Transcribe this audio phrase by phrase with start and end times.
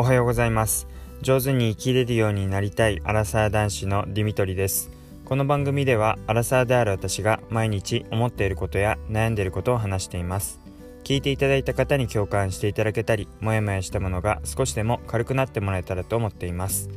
[0.00, 0.86] おはようございます。
[1.22, 4.90] 上手に生きれるようになりたいアラサー男子のディミトリです。
[5.24, 10.60] この番組ではアラサーである私が毎日思っていることや悩んでいることを話しています。
[11.02, 16.88] 聞いていただいた方に共感していただけたりもやもやしたものが少しでも軽くなってもらえたらと思っています。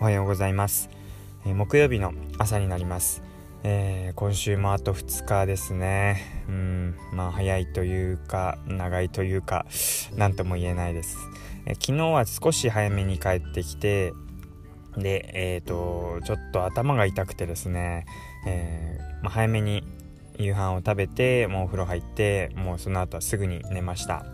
[0.00, 0.88] おはようございます、
[1.44, 3.22] 木曜日の朝になります。
[3.64, 6.44] えー、今週もあと2日ですね。
[6.48, 9.66] うんまあ早いというか長いというか
[10.16, 11.16] 何とも言えないです。
[11.66, 14.14] え昨日は少し早めに帰ってきて
[14.96, 18.04] でえっ、ー、とちょっと頭が痛くてですね、
[18.46, 19.84] え、まあ、早めに
[20.38, 24.26] 夕飯を食べてもうお風呂入ってもうその後はすぐに寝ました。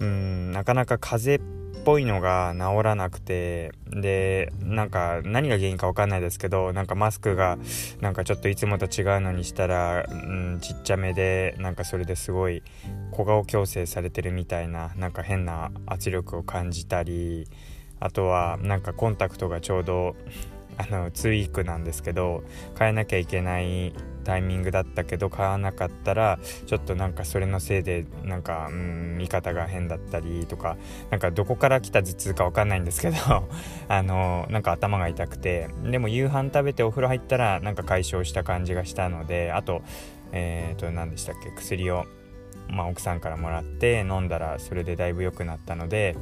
[0.00, 7.58] うんなかなか風邪ぽいのが治らなくてでなんか何が原因か分かんないですけどなんかマスクが
[8.00, 12.62] なんかちょっといつもと違うのにしたら、うん、ちっちゃめでなんかそれですごい
[13.10, 17.48] 小顔矯正されてるみたいななんか変な圧力を感じたり
[17.98, 20.16] あとはなんかコンタクトがちょうど
[20.78, 22.42] あの2ウィークなんですけど
[22.78, 23.92] 変えなきゃいけない
[24.30, 30.76] タイミングだったけど買わなかったらちょっとなんかそれのせいでなんかうん見方が変だったりとか
[31.10, 33.16] なんかどこから来た頭痛か分かんないんですけど
[33.88, 39.82] あのなんか頭が痛くてでも夕飯食べてお風呂入ったらなんか解消した感じがしたのであと
[40.30, 42.04] えっ、ー、と何でしたっけ薬を、
[42.68, 46.14] まあ、奥さんからもらって飲んだらそれでだいぶ良くなったので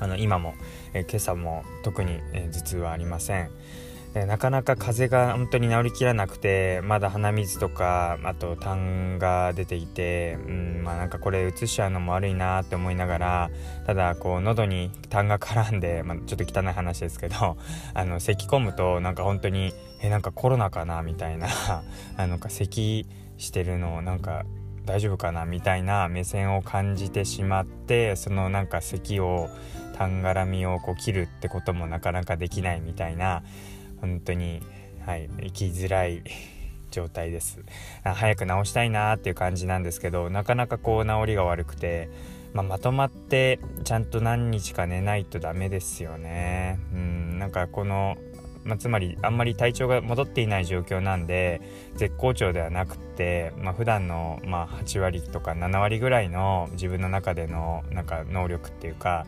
[0.00, 0.54] あの今も、
[0.92, 3.50] えー、今朝も特に、えー、頭痛はありません。
[4.14, 13.50] なかなか風邪が本当に治りきらなくてまだ鼻水とかあと痰が出ていて、うんまあ、なんかこれうつしちゃうのも悪いなって思いながら
[13.86, 17.56] ただこう喉に痰が絡んで、まあ、ちょっと汚い話ですけど
[17.94, 21.48] あの咳込むとなんか本当にえなんかコロナかなみたいな
[22.16, 23.06] あのか咳
[23.36, 24.44] してるのなんか
[24.86, 29.50] 大丈夫かなみたいな目線を感じてしまってそのなんか咳を
[29.98, 33.42] たんがらみをこう切るってこともなかなかできないみたいな
[34.00, 34.62] 本当に、
[35.04, 36.22] はい、生きづらい
[36.90, 37.60] 状態です。
[38.02, 42.08] 早く治したいなっていう感じなんですけどなかなかこう治りが悪くて、
[42.54, 46.78] まあ、まとまってちゃんと何日か寝ないとダメですよね。
[46.92, 48.16] うんなんかこの
[48.68, 51.62] まあ、つまりあんまり体調が戻っていない状況なんで
[51.94, 59.26] 絶好調ではなくって、まあ、普段のまあ8割とか7割ぐらいの自分の中でのなんか能力っていうか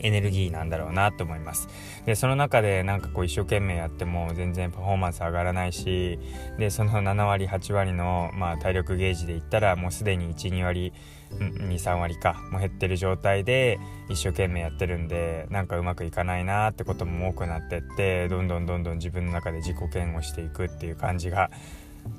[0.00, 1.68] エネルギーなんだろうなと思います
[2.06, 6.18] でその中でなんかこう一生懸命やっても全然パフォーマンス上がらないし
[6.58, 10.92] でその7割8割の、まあ、体力ゲージで言ったらもうすでに12割
[11.38, 13.78] 23割かもう減ってる状態で
[14.08, 21.50] 一生懸命やってるんでなんかうまくいかないなってことも多くなってってどんどんどんどん自分の中で自己嫌悪していくっていう感じが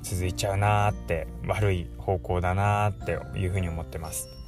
[0.02, 4.45] 続いちゃうなーって悪い方向だなーっていうふうに思ってます。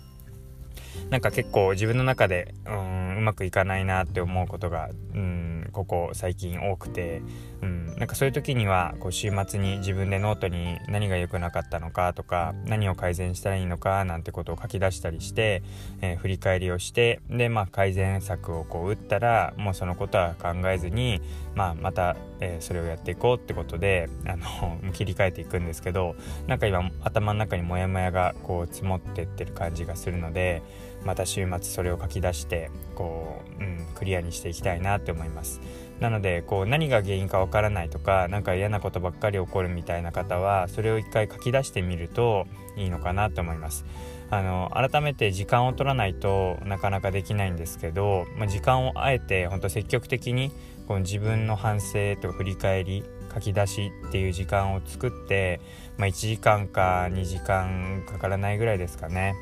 [1.10, 7.22] なんか結構自分の中でうんうまくいかないなって思うことがうんここ最近多くて、
[7.62, 15.62] うん、なんかそういう時にはこう週末に自分でノートに何が良くなかったのかとか何を改善したらいいのかなんてことを書き出したりして、
[16.00, 21.20] え、振り返りをしてで、まあ、改善策をこう打ったらもうそのことは考えずに、
[21.54, 26.16] まあ、また、え、それをやっていこうってことであの 切り替えていくんですけど
[26.46, 30.62] なんか今頭の中にモヤモヤがこう積もってってる感じがするので
[31.04, 35.60] また週末それを書き出してこう、うん、クリアにしていきたいなって思います。
[36.00, 43.84] なのでこう何が原因かわからないとか何か嫌なことばっかり起こるみたいな方はそれを一回書き出してみるといいのかなと思います。
[44.30, 50.52] あの改めて時間を取らないとなかなかできないんですけど、まあ、時間をあえて本当積極的に
[50.86, 55.60] こう自分の反省と振り返り書き出しっていう時間を作って、
[55.96, 59.34] まあ、1時間か2時間かからないぐらいですかね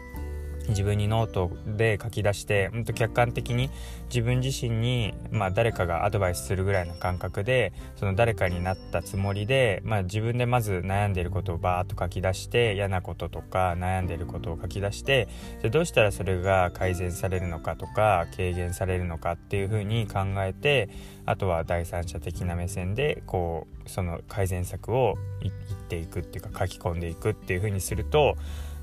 [0.68, 2.84] 自分にノートで書き出してほん。
[2.86, 3.70] と客観的に
[4.08, 15.28] 自分自身に、まあ、誰かがアドバイスするぐらいの感覚でその誰かになったつもりで、まあ、自分でまず悩んでいることをバーッと書き出して嫌なこととか悩んでいることを書き出して
[15.62, 20.88] でどうしたらそれが改善されるのかとか軽減されるのかっていうふうに考えて
[21.24, 25.54] あとは第三者的な目線でこうその改善策を言っ
[25.88, 28.36] ていくっていうか書き込んでいくっていうふうにすると、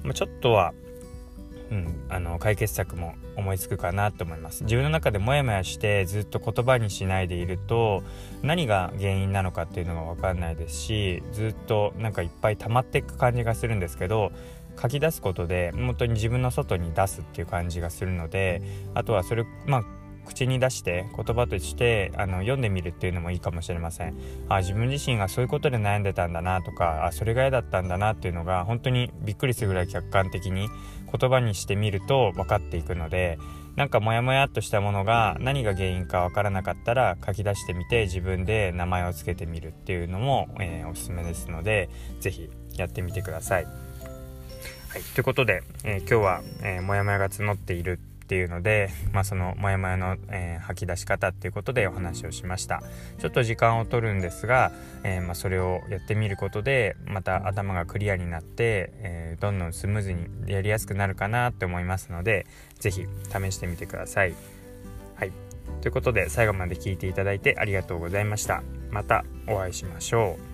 [0.03, 0.73] まあ、ちょっとは
[1.71, 4.63] うん、あの解決策も思いつくかなと思います。
[4.63, 8.03] 自分の中でモヤモヤしてずっと言葉にしないでいると
[8.41, 14.31] 何が原因なのかっていうのが分かんないですしずっとなんかいっぱい溜まっていく感じがするんですけど
[14.81, 18.61] 書き出すことで本当に自分の外に出すっていう感じがするので
[18.93, 19.83] あとはそれまあ
[20.25, 24.15] 口に出して言葉としてあの読んでみるっていうのもいいかもしれません
[24.49, 30.69] あ自分自身がそういうことで悩んでたんだなとかあそれが嫌だったんだなっていうのが本当にびっくりするぐらい客観的に
[31.17, 33.37] 言葉にしてみると分かっていくので
[33.75, 43.65] なんかモヤモヤっとしたものが何が原因か分からなかったら書き出してみて自分で名前を付けてみるっていうのも、えー、おすすめですので是非やってみてください。
[43.65, 52.81] はい、ということで、えー、今日は、えー、モヤモヤが募っているっていうので、まあ、そのモヤモヤの、えー、吐き出し方っていうことでお話をしました
[53.19, 54.71] ちょっと時間を取るんですが、
[55.03, 62.47] えー、まあ、それをやってみることでまた頭がクリアになって、えー、どんどんスムーズにやりやすくなるかなって思いますので
[62.79, 64.33] 是非試してみてください。
[65.15, 65.31] はい
[65.81, 68.63] ということで最後まで聞いていただいてありがとうございました。
[68.89, 70.52] またお会いしましょう。